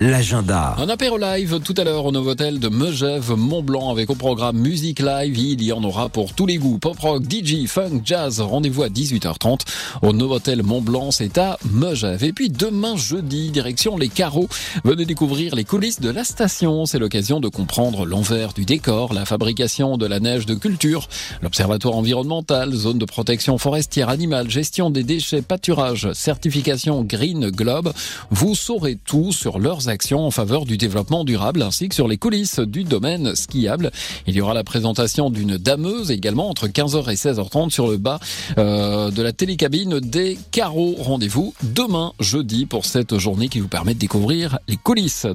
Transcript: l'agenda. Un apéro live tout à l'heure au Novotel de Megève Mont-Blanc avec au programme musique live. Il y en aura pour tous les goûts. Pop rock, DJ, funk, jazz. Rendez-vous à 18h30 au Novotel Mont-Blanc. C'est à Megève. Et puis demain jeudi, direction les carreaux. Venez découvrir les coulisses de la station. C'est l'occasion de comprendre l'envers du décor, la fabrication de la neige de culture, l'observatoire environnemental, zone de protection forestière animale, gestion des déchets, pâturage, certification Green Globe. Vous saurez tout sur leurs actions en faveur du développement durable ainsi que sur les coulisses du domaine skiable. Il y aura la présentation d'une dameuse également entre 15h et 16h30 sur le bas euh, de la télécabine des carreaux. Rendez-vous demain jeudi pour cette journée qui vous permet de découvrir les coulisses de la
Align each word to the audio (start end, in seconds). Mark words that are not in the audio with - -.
l'agenda. 0.00 0.74
Un 0.78 0.88
apéro 0.88 1.16
live 1.16 1.60
tout 1.60 1.74
à 1.76 1.84
l'heure 1.84 2.04
au 2.04 2.10
Novotel 2.10 2.58
de 2.58 2.68
Megève 2.68 3.30
Mont-Blanc 3.36 3.90
avec 3.90 4.10
au 4.10 4.16
programme 4.16 4.58
musique 4.58 4.98
live. 4.98 5.38
Il 5.38 5.62
y 5.62 5.72
en 5.72 5.84
aura 5.84 6.08
pour 6.08 6.32
tous 6.32 6.46
les 6.46 6.56
goûts. 6.56 6.78
Pop 6.78 6.98
rock, 6.98 7.22
DJ, 7.22 7.66
funk, 7.68 8.00
jazz. 8.04 8.40
Rendez-vous 8.40 8.82
à 8.82 8.88
18h30 8.88 9.60
au 10.02 10.12
Novotel 10.12 10.64
Mont-Blanc. 10.64 11.12
C'est 11.12 11.38
à 11.38 11.58
Megève. 11.70 12.24
Et 12.24 12.32
puis 12.32 12.50
demain 12.50 12.96
jeudi, 12.96 13.50
direction 13.50 13.96
les 13.96 14.08
carreaux. 14.08 14.48
Venez 14.82 15.04
découvrir 15.04 15.54
les 15.54 15.62
coulisses 15.62 16.00
de 16.00 16.10
la 16.10 16.24
station. 16.24 16.86
C'est 16.86 16.98
l'occasion 16.98 17.38
de 17.38 17.48
comprendre 17.48 18.04
l'envers 18.04 18.52
du 18.52 18.64
décor, 18.64 19.14
la 19.14 19.24
fabrication 19.24 19.96
de 19.96 20.06
la 20.06 20.18
neige 20.18 20.44
de 20.44 20.54
culture, 20.54 21.08
l'observatoire 21.40 21.94
environnemental, 21.94 22.72
zone 22.72 22.98
de 22.98 23.04
protection 23.04 23.58
forestière 23.58 24.08
animale, 24.08 24.50
gestion 24.50 24.90
des 24.90 25.04
déchets, 25.04 25.42
pâturage, 25.42 26.12
certification 26.14 27.04
Green 27.04 27.50
Globe. 27.50 27.92
Vous 28.30 28.56
saurez 28.56 28.96
tout 28.96 29.30
sur 29.30 29.60
leurs 29.60 29.83
actions 29.88 30.26
en 30.26 30.30
faveur 30.30 30.66
du 30.66 30.76
développement 30.76 31.24
durable 31.24 31.62
ainsi 31.62 31.88
que 31.88 31.94
sur 31.94 32.08
les 32.08 32.16
coulisses 32.16 32.60
du 32.60 32.84
domaine 32.84 33.34
skiable. 33.34 33.90
Il 34.26 34.34
y 34.34 34.40
aura 34.40 34.54
la 34.54 34.64
présentation 34.64 35.30
d'une 35.30 35.56
dameuse 35.56 36.10
également 36.10 36.48
entre 36.48 36.68
15h 36.68 37.10
et 37.10 37.14
16h30 37.14 37.70
sur 37.70 37.88
le 37.88 37.96
bas 37.96 38.20
euh, 38.58 39.10
de 39.10 39.22
la 39.22 39.32
télécabine 39.32 40.00
des 40.00 40.38
carreaux. 40.50 40.94
Rendez-vous 40.98 41.54
demain 41.62 42.12
jeudi 42.20 42.66
pour 42.66 42.84
cette 42.84 43.18
journée 43.18 43.48
qui 43.48 43.60
vous 43.60 43.68
permet 43.68 43.94
de 43.94 43.98
découvrir 43.98 44.58
les 44.68 44.76
coulisses 44.76 45.26
de 45.26 45.28
la 45.28 45.34